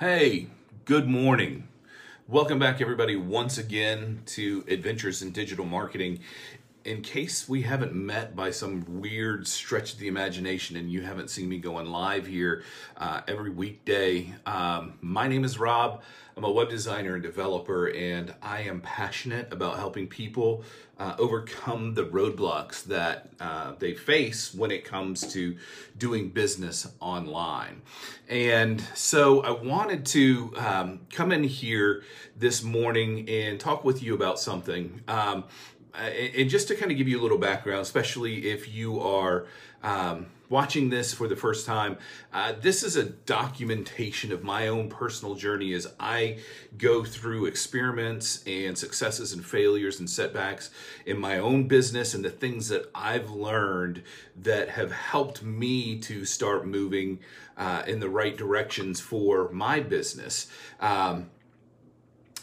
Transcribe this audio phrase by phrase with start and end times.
[0.00, 0.46] Hey,
[0.84, 1.66] good morning.
[2.28, 6.20] Welcome back, everybody, once again to Adventures in Digital Marketing.
[6.84, 11.28] In case we haven't met by some weird stretch of the imagination and you haven't
[11.28, 12.62] seen me going live here
[12.96, 16.02] uh, every weekday, um, my name is Rob.
[16.36, 20.62] I'm a web designer and developer, and I am passionate about helping people
[20.96, 25.56] uh, overcome the roadblocks that uh, they face when it comes to
[25.98, 27.82] doing business online.
[28.28, 32.04] And so I wanted to um, come in here
[32.36, 35.02] this morning and talk with you about something.
[35.08, 35.42] Um,
[35.94, 39.46] and just to kind of give you a little background, especially if you are
[39.82, 41.96] um, watching this for the first time,
[42.32, 46.38] uh, this is a documentation of my own personal journey as I
[46.76, 50.70] go through experiments and successes and failures and setbacks
[51.06, 54.02] in my own business and the things that I've learned
[54.42, 57.20] that have helped me to start moving
[57.56, 60.48] uh, in the right directions for my business.
[60.80, 61.30] Um,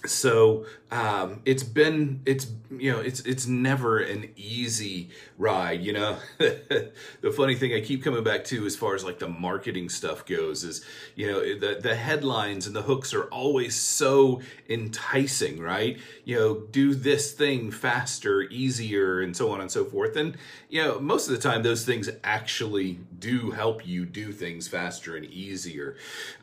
[0.08, 6.18] so um, it's been it's you know it's it's never an easy ride you know?
[7.22, 10.26] The funny thing i keep coming back to as far as like the marketing stuff
[10.26, 15.98] goes is you know the the headlines and the hooks are always so enticing right?
[16.24, 20.16] You know do this thing faster easier and so on and so forth.
[20.16, 20.38] And
[20.70, 25.16] you know most of the time those things actually do help you do things faster
[25.16, 25.96] and easier.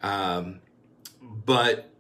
[0.03, 0.61] Um,
[1.23, 1.91] but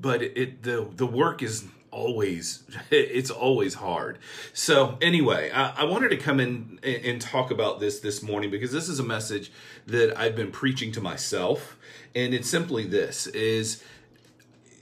[0.00, 4.18] but it the the work is always it's always hard.
[4.52, 8.72] So anyway I, I, wanted to come in and talk about this this morning because
[8.72, 9.50] this is a message
[9.86, 11.76] that i've been preaching to myself.
[12.14, 13.82] And it's simply this is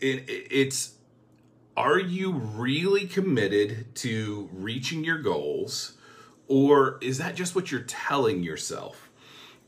[0.00, 0.95] it, it's
[1.77, 5.95] are you really committed to reaching your goals?
[6.47, 9.11] Or is that just what you're telling yourself?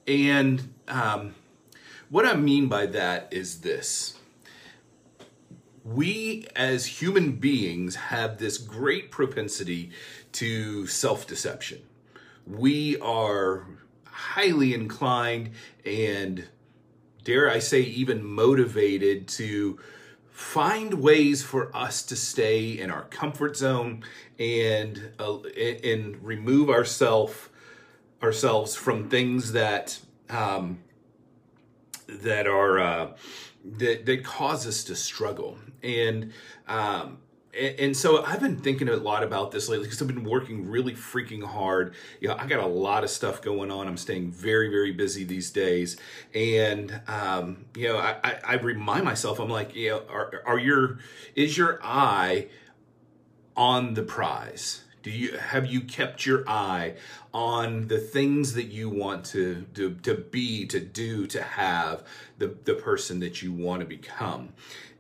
[0.07, 1.35] And um,
[2.11, 4.17] what i mean by that is this
[5.87, 9.91] we as human beings have this great propensity
[10.33, 11.81] to self deception.
[12.47, 13.67] We are
[14.05, 15.51] highly inclined
[15.85, 16.49] and,
[17.23, 19.79] dare I say, even motivated to
[20.29, 24.03] find ways for us to stay in our comfort zone
[24.39, 25.39] and uh,
[25.85, 27.49] and remove ourself
[28.23, 30.01] ourselves from things that
[30.31, 30.79] um,
[32.09, 33.13] that are uh,
[33.65, 36.33] that that cause us to struggle and
[36.67, 37.19] um,
[37.57, 40.93] and, so I've been thinking a lot about this lately because I've been working really
[40.93, 41.95] freaking hard.
[42.21, 43.89] You know, I got a lot of stuff going on.
[43.89, 45.97] I'm staying very, very busy these days,
[46.35, 50.59] and um, you know, I, I, I, remind myself, I'm like, you know, are, are
[50.59, 50.99] your
[51.35, 52.49] is your eye
[53.57, 54.83] on the prize?
[55.07, 56.95] Do you have you kept your eye
[57.33, 62.03] on the things that you want to to, to be, to do, to have
[62.39, 64.49] the the person that you want to become?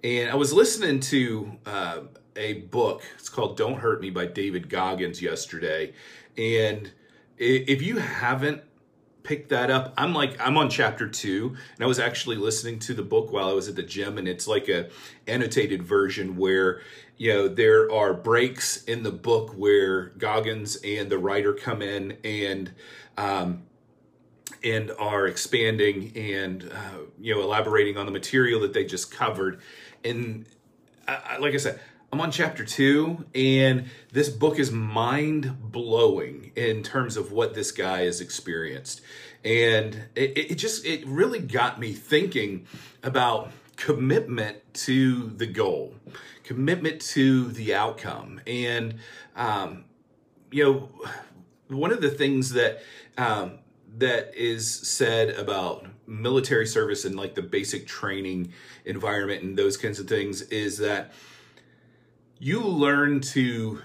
[0.04, 2.00] And I was listening to uh,
[2.36, 3.02] a book.
[3.18, 5.92] It's called "Don't Hurt Me" by David Goggins yesterday,
[6.38, 6.92] and
[7.36, 8.62] if you haven't
[9.26, 9.92] picked that up.
[9.98, 13.48] I'm like I'm on chapter 2 and I was actually listening to the book while
[13.48, 14.88] I was at the gym and it's like a
[15.26, 16.80] annotated version where
[17.16, 22.16] you know there are breaks in the book where Goggins and the writer come in
[22.24, 22.72] and
[23.18, 23.64] um,
[24.62, 29.60] and are expanding and uh, you know elaborating on the material that they just covered
[30.04, 30.46] and
[31.08, 31.80] I, like I said
[32.16, 37.72] I'm on chapter two, and this book is mind blowing in terms of what this
[37.72, 39.02] guy has experienced.
[39.44, 42.68] And it, it just, it really got me thinking
[43.02, 44.56] about commitment
[44.86, 45.94] to the goal,
[46.42, 48.40] commitment to the outcome.
[48.46, 48.94] And,
[49.36, 49.84] um,
[50.50, 50.88] you know,
[51.68, 52.80] one of the things that,
[53.18, 53.58] um,
[53.98, 58.54] that is said about military service and like the basic training
[58.86, 61.12] environment and those kinds of things is that
[62.38, 63.80] you learn to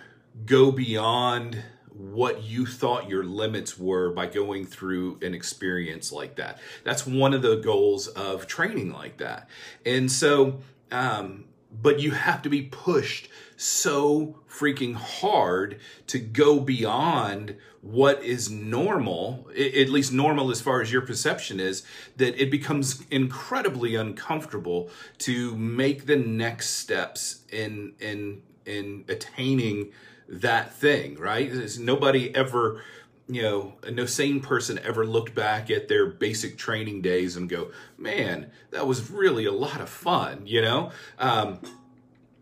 [0.45, 1.63] go beyond
[1.93, 6.59] what you thought your limits were by going through an experience like that.
[6.83, 9.47] That's one of the goals of training like that.
[9.85, 10.59] And so,
[10.91, 13.29] um, but you have to be pushed
[13.61, 20.91] so freaking hard to go beyond what is normal, at least normal as far as
[20.91, 21.83] your perception is,
[22.17, 29.91] that it becomes incredibly uncomfortable to make the next steps in in in attaining
[30.27, 31.51] that thing, right?
[31.77, 32.81] nobody ever
[33.27, 37.71] you know, no sane person ever looked back at their basic training days and go,
[37.97, 40.91] man, that was really a lot of fun, you know?
[41.17, 41.59] Um,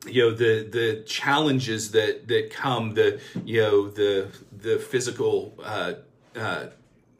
[0.05, 5.93] you know the the challenges that that come the you know the the physical uh,
[6.35, 6.67] uh,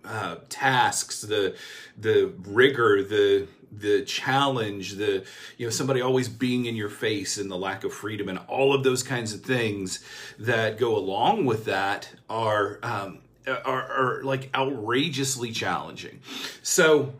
[0.06, 1.56] uh, tasks the
[1.98, 5.24] the rigor the the challenge, the
[5.58, 8.74] you know somebody always being in your face, and the lack of freedom, and all
[8.74, 10.04] of those kinds of things
[10.38, 16.20] that go along with that are um, are, are like outrageously challenging.
[16.64, 17.14] So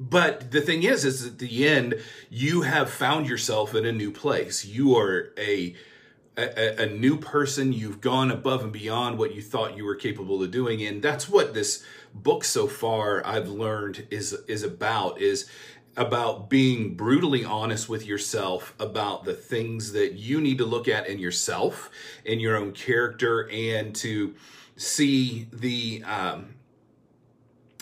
[0.00, 1.94] but the thing is is at the end
[2.28, 4.64] you have found yourself in a new place.
[4.64, 5.76] You are a,
[6.36, 7.72] a, a new person.
[7.72, 10.82] You've gone above and beyond what you thought you were capable of doing.
[10.82, 15.48] And that's what this book so far i've learned is is about is
[15.96, 21.06] about being brutally honest with yourself about the things that you need to look at
[21.06, 21.90] in yourself
[22.24, 24.34] in your own character and to
[24.76, 26.54] see the um,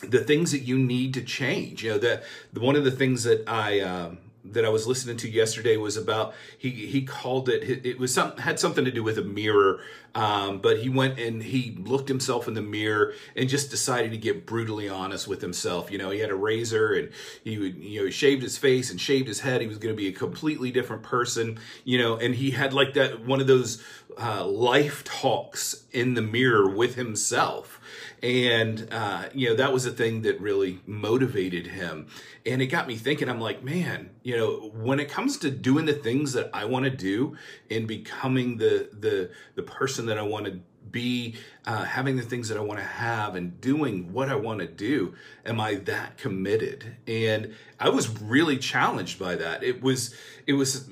[0.03, 1.83] the things that you need to change.
[1.83, 2.25] You know, that
[2.55, 6.35] one of the things that I um, that I was listening to yesterday was about
[6.57, 9.81] he he called it it was some had something to do with a mirror,
[10.15, 14.19] um, but he went and he looked himself in the mirror and just decided to
[14.19, 15.91] get brutally honest with himself.
[15.91, 17.11] You know, he had a razor and
[17.45, 19.61] he would you know he shaved his face and shaved his head.
[19.61, 21.59] He was going to be a completely different person.
[21.85, 23.83] You know, and he had like that one of those
[24.17, 27.81] uh, life talks in the mirror with himself
[28.23, 32.09] and, uh, you know, that was a thing that really motivated him.
[32.45, 35.87] And it got me thinking, I'm like, man, you know, when it comes to doing
[35.87, 37.37] the things that I want to do
[37.71, 42.49] and becoming the, the, the person that I want to be uh, having the things
[42.49, 45.15] that I want to have and doing what I want to do.
[45.45, 46.97] Am I that committed?
[47.07, 49.63] And I was really challenged by that.
[49.63, 50.15] It was
[50.47, 50.89] it was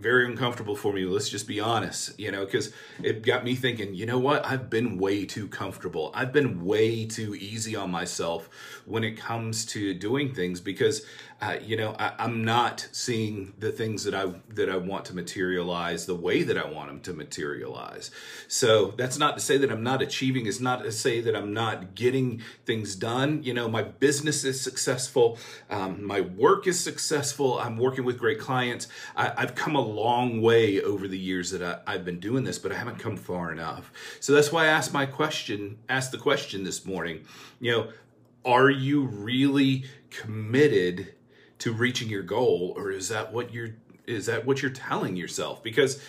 [0.00, 1.04] very uncomfortable for me.
[1.04, 4.44] Let's just be honest, you know, because it got me thinking, you know what?
[4.46, 6.10] I've been way too comfortable.
[6.14, 8.48] I've been way too easy on myself
[8.86, 11.04] when it comes to doing things because
[11.42, 15.14] uh, you know, I, am not seeing the things that I that I want to
[15.14, 18.10] materialize the way that I want them to materialize.
[18.46, 20.44] So that's not to say that I'm not achieving.
[20.44, 23.42] It's not to say that I'm not getting things done.
[23.42, 25.38] You know, my business is successful.
[25.70, 27.58] Um, my work is successful.
[27.58, 28.88] I'm working with great clients.
[29.16, 32.58] I, have come a long way over the years that I, I've been doing this,
[32.58, 33.92] but I haven't come far enough.
[34.20, 35.78] So that's why I asked my question.
[35.88, 37.24] Asked the question this morning.
[37.60, 37.92] You know,
[38.44, 41.14] are you really committed?
[41.60, 43.76] to reaching your goal or is that what you're
[44.06, 46.02] is that what you're telling yourself because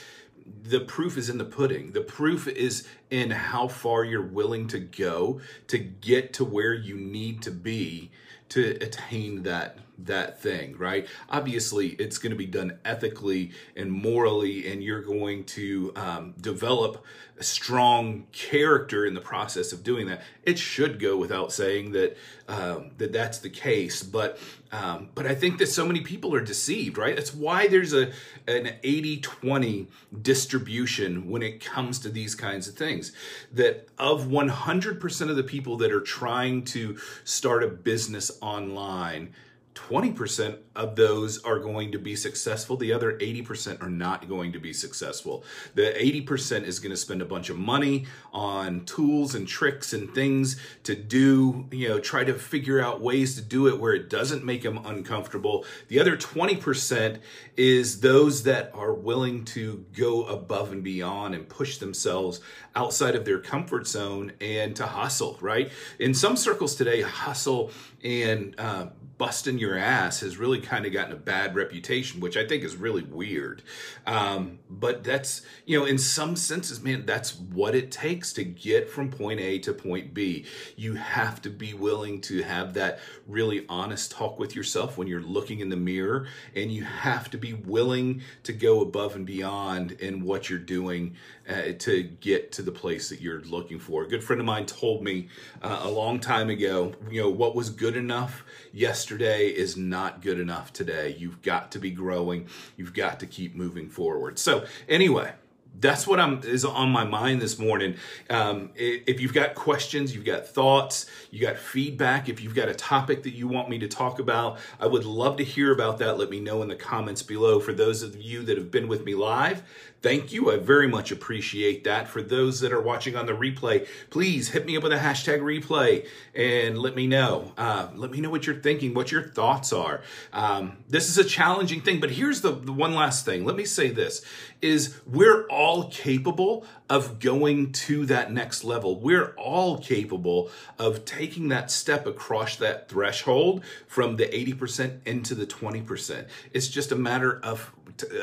[0.63, 1.91] the proof is in the pudding.
[1.91, 6.95] The proof is in how far you're willing to go to get to where you
[6.95, 8.09] need to be
[8.49, 11.07] to attain that that thing, right?
[11.29, 17.05] Obviously, it's going to be done ethically and morally, and you're going to um, develop
[17.41, 20.21] a strong character in the process of doing that.
[20.43, 22.15] It should go without saying that
[22.47, 24.37] um, that that's the case, but
[24.71, 27.15] um, but I think that so many people are deceived, right?
[27.15, 28.11] That's why there's a
[28.47, 29.87] an 80-20
[30.21, 33.11] distribution when it comes to these kinds of things.
[33.51, 39.33] That of 100% of the people that are trying to start a business online,
[39.75, 42.75] 20% of those are going to be successful.
[42.77, 45.43] The other 80% are not going to be successful.
[45.75, 50.13] The 80% is going to spend a bunch of money on tools and tricks and
[50.13, 54.09] things to do, you know, try to figure out ways to do it where it
[54.09, 55.65] doesn't make them uncomfortable.
[55.87, 57.19] The other 20%
[57.55, 62.41] is those that are willing to go above and beyond and push themselves
[62.75, 65.71] outside of their comfort zone and to hustle, right?
[65.99, 67.71] In some circles today, hustle
[68.03, 68.87] and uh,
[69.21, 72.75] busting your ass has really kind of gotten a bad reputation, which I think is
[72.75, 73.61] really weird.
[74.07, 78.89] Um, but that's, you know, in some senses, man, that's what it takes to get
[78.89, 80.45] from point A to point B.
[80.75, 85.21] You have to be willing to have that really honest talk with yourself when you're
[85.21, 89.91] looking in the mirror, and you have to be willing to go above and beyond
[89.93, 91.15] in what you're doing
[91.47, 94.03] uh, to get to the place that you're looking for.
[94.03, 95.27] A good friend of mine told me
[95.61, 100.39] uh, a long time ago, you know, what was good enough yesterday is not good
[100.39, 101.15] enough today.
[101.17, 102.47] You've got to be growing.
[102.77, 104.39] You've got to keep moving forward.
[104.39, 105.33] So anyway,
[105.79, 107.95] that's what I'm is on my mind this morning.
[108.29, 112.75] Um, if you've got questions, you've got thoughts, you got feedback, if you've got a
[112.75, 116.17] topic that you want me to talk about, I would love to hear about that.
[116.17, 117.59] Let me know in the comments below.
[117.59, 119.63] For those of you that have been with me live,
[120.01, 120.51] thank you.
[120.51, 122.07] I very much appreciate that.
[122.07, 125.39] For those that are watching on the replay, please hit me up with a hashtag
[125.39, 127.53] replay and let me know.
[127.57, 130.01] Uh, let me know what you're thinking, what your thoughts are.
[130.33, 133.45] Um, this is a challenging thing, but here's the, the one last thing.
[133.45, 134.23] Let me say this
[134.61, 138.99] is we're all capable of going to that next level.
[138.99, 140.49] We're all capable
[140.79, 146.25] of taking that step across that threshold from the 80% into the 20%.
[146.51, 147.71] It's just a matter of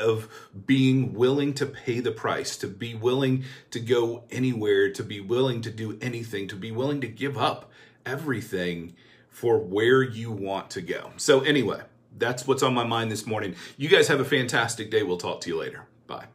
[0.01, 0.27] of
[0.65, 5.61] being willing to pay the price, to be willing to go anywhere, to be willing
[5.61, 7.71] to do anything, to be willing to give up
[8.05, 8.93] everything
[9.29, 11.11] for where you want to go.
[11.15, 11.81] So, anyway,
[12.17, 13.55] that's what's on my mind this morning.
[13.77, 15.03] You guys have a fantastic day.
[15.03, 15.85] We'll talk to you later.
[16.07, 16.25] Bye.